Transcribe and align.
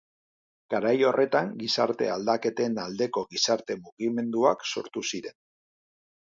Garai 0.73 0.93
horretan 1.09 1.51
gizarte 1.59 2.09
aldaketen 2.15 2.81
aldeko 2.85 3.25
gizarte 3.35 3.79
mugimenduak 3.85 4.69
sortu 4.77 5.09
ziren. 5.15 5.41